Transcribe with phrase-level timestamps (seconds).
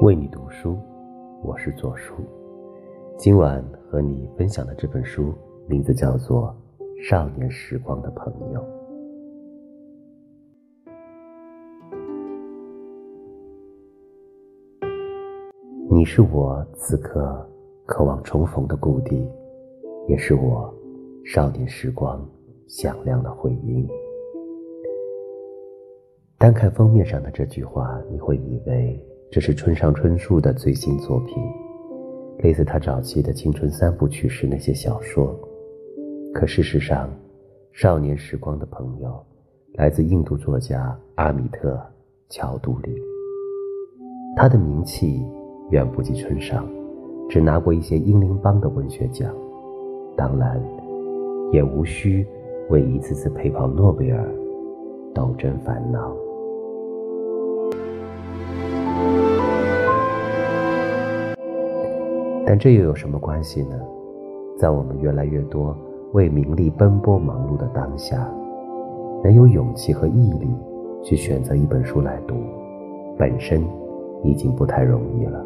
[0.00, 0.78] 为你读书，
[1.42, 2.14] 我是左叔。
[3.18, 5.34] 今晚和你分享的这本书
[5.68, 6.56] 名字叫做
[7.06, 8.60] 《少年时光的朋友》。
[15.90, 17.46] 你是我此刻
[17.84, 19.30] 渴望重逢的故地，
[20.08, 20.74] 也是我
[21.26, 22.26] 少年时光
[22.66, 23.86] 响亮的回音。
[26.38, 28.98] 单看封面上的这句话，你会以为
[29.32, 31.36] 这是村上春树的最新作品，
[32.38, 35.38] 类似他早期的青春三部曲时那些小说。
[36.34, 37.08] 可事实上，
[37.72, 39.08] 《少年时光的朋友》
[39.78, 41.74] 来自印度作家阿米特·
[42.28, 43.00] 乔杜里。
[44.34, 45.22] 他的名气
[45.70, 46.68] 远不及村上，
[47.28, 49.32] 只拿过一些英灵邦的文学奖，
[50.16, 50.60] 当然，
[51.52, 52.26] 也无需
[52.68, 54.28] 为一次次陪跑诺贝尔
[55.14, 56.12] 斗争烦恼。
[62.46, 63.80] 但这又有什么关系呢？
[64.58, 65.74] 在我们越来越多
[66.12, 68.30] 为名利奔波忙碌的当下，
[69.24, 70.48] 能有勇气和毅力
[71.02, 72.34] 去选择一本书来读，
[73.16, 73.64] 本身
[74.22, 75.42] 已经不太容易了。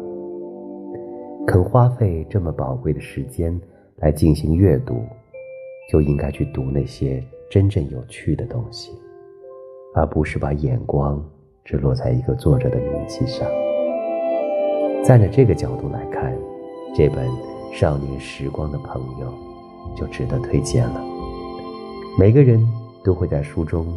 [1.47, 3.57] 肯花费这么宝贵的时间
[3.97, 4.95] 来进行阅读，
[5.89, 8.91] 就应该去读那些真正有趣的东西，
[9.93, 11.23] 而不是把眼光
[11.63, 13.47] 只落在一个作者的名气上。
[15.03, 16.35] 站在这个角度来看。
[16.97, 17.29] 这本
[17.73, 19.27] 《少年时光的朋友》
[19.97, 21.03] 就值得推荐了。
[22.17, 22.65] 每个人
[23.03, 23.93] 都会在书中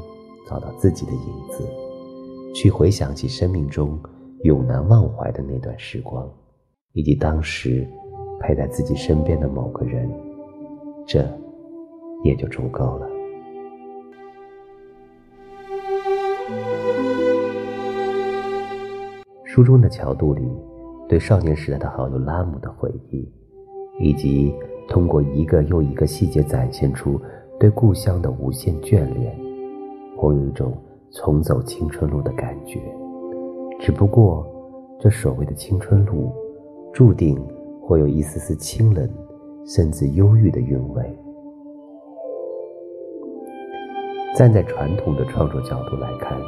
[0.48, 1.64] 找到自己的影子，
[2.52, 3.96] 去回想起生命中
[4.42, 6.28] 永难忘怀的那段时光，
[6.92, 7.88] 以及当时
[8.40, 10.10] 陪在自己身边的某个人，
[11.06, 11.24] 这
[12.24, 13.08] 也就足够了。
[19.44, 20.42] 书中的桥渡里。
[21.08, 23.26] 对少年时代的好友拉姆的回忆，
[23.98, 24.54] 以及
[24.86, 27.18] 通过一个又一个细节展现出
[27.58, 29.34] 对故乡的无限眷恋，
[30.16, 30.76] 我有一种
[31.12, 32.78] 重走青春路的感觉。
[33.80, 34.46] 只不过，
[35.00, 36.30] 这所谓的青春路，
[36.92, 37.40] 注定
[37.80, 39.08] 会有一丝丝清冷，
[39.64, 41.18] 甚至忧郁的韵味。
[44.36, 46.38] 站在传统的创作角度来看，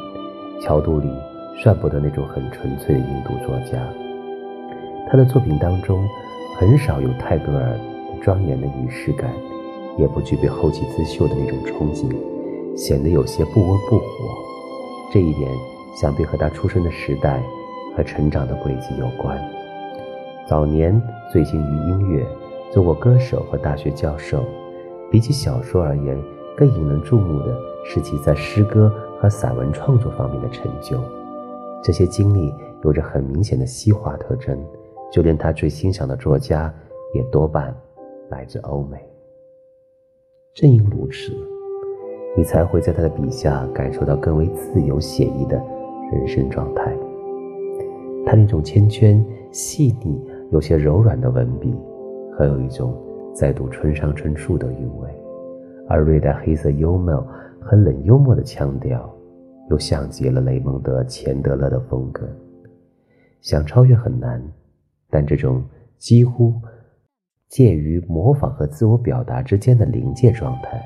[0.61, 1.09] 乔杜里
[1.63, 3.83] 算不得那种很纯粹的印度作家。
[5.11, 6.09] 他的作品当中，
[6.57, 7.77] 很少有泰戈尔
[8.23, 9.29] 庄严的仪式感，
[9.99, 12.07] 也不具备后起之秀的那种憧憬，
[12.77, 14.05] 显得有些不温不火。
[15.13, 15.51] 这一点
[16.01, 17.43] 想必和他出生的时代
[17.97, 19.37] 和成长的轨迹有关。
[20.47, 22.25] 早年醉心于音乐，
[22.71, 24.45] 做过歌手和大学教授。
[25.11, 26.17] 比起小说而言，
[26.57, 30.97] 更引人注目的是其在诗歌和散文创作方面的成就。
[31.83, 32.55] 这些经历
[32.85, 34.57] 有着很明显的西化特征。
[35.11, 36.73] 就连他最欣赏的作家，
[37.15, 37.75] 也多半
[38.29, 38.99] 来自欧美。
[40.55, 41.33] 正因如此，
[42.37, 45.57] 你才会在他的笔下感受到更为自由写意的
[46.13, 46.97] 人生状态。
[48.25, 50.21] 他那种缱绻、细腻、
[50.53, 51.75] 有些柔软的文笔，
[52.37, 52.95] 很有一种
[53.35, 55.09] 在读村上春树的韵味；
[55.89, 57.27] 而略带黑色幽默
[57.61, 59.13] 和冷幽默的腔调，
[59.71, 62.29] 又像极了雷蒙德·钱德勒的风格。
[63.41, 64.41] 想超越很难。
[65.11, 65.63] 但这种
[65.99, 66.55] 几乎
[67.49, 70.81] 介于模仿和自我表达之间的临界状态，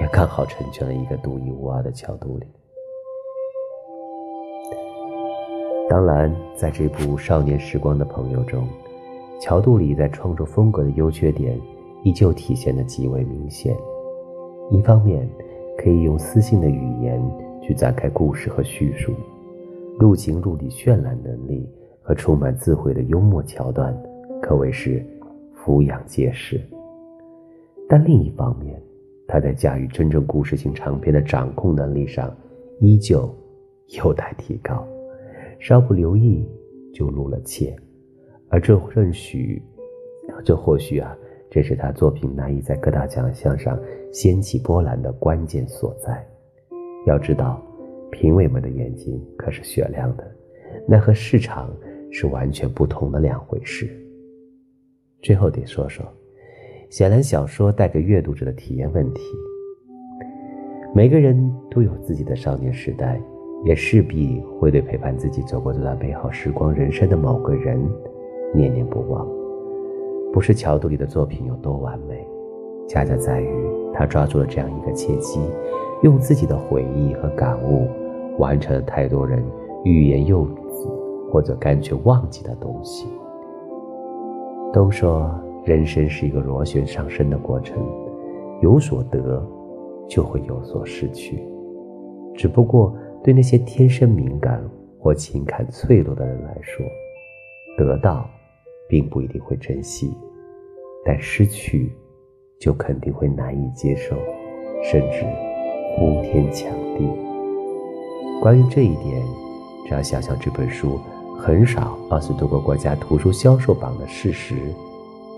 [0.00, 2.46] 也刚好成全了一个独一无二的乔杜里。
[5.88, 8.68] 当然，在这部《少年时光的朋友》中，
[9.40, 11.58] 乔杜里在创作风格的优缺点
[12.04, 13.74] 依旧体现得极为明显。
[14.70, 15.26] 一方面，
[15.78, 17.18] 可以用私信的语言
[17.62, 19.14] 去展开故事和叙述，
[19.98, 21.66] 入情入理渲染能力。
[22.08, 23.94] 和充满智慧的幽默桥段，
[24.40, 25.04] 可谓是
[25.52, 26.58] 俯仰皆是。
[27.86, 28.80] 但另一方面，
[29.26, 32.34] 他在驾驭真正故事性长篇的掌控能力上，
[32.80, 33.30] 依旧
[33.88, 34.82] 有待提高。
[35.58, 36.48] 稍不留意
[36.94, 37.76] 就露了怯，
[38.48, 39.62] 而这或许，
[40.42, 41.14] 这或许啊，
[41.50, 43.78] 这是他作品难以在各大奖项上
[44.10, 46.26] 掀起波澜的关键所在。
[47.04, 47.62] 要知道，
[48.10, 50.26] 评委们的眼睛可是雪亮的，
[50.86, 51.70] 那和市场。
[52.10, 53.88] 是完全不同的两回事。
[55.22, 56.04] 最后得说说，
[56.90, 59.22] 显然小说带给阅读者的体验问题。
[60.94, 61.36] 每个人
[61.70, 63.20] 都有自己的少年时代，
[63.64, 67.78] 也势必会对陪伴自己走过这段美好时光人生的某个人
[68.54, 69.28] 念念不忘。
[70.32, 72.26] 不是乔杜里的作品有多完美，
[72.88, 73.48] 恰恰在于
[73.92, 75.40] 他抓住了这样一个契机，
[76.02, 77.88] 用自己的回忆和感悟，
[78.38, 79.42] 完成了太多人
[79.84, 80.67] 欲言又止。
[81.30, 83.06] 或者干脆忘记的东西。
[84.72, 85.30] 都说
[85.64, 87.82] 人生是一个螺旋上升的过程，
[88.60, 89.42] 有所得，
[90.06, 91.42] 就会有所失去。
[92.34, 92.94] 只不过
[93.24, 94.62] 对那些天生敏感
[94.98, 96.84] 或情感脆弱的人来说，
[97.78, 98.28] 得到
[98.88, 100.14] 并不一定会珍惜，
[101.04, 101.90] 但失去
[102.60, 104.14] 就肯定会难以接受，
[104.82, 105.24] 甚至
[105.96, 107.08] 呼天抢地。
[108.40, 109.22] 关于这一点，
[109.86, 110.98] 只要想想这本书。
[111.38, 114.74] 很少二十多个国家图书销售榜的事实，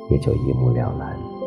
[0.09, 1.40] 也就一目了然。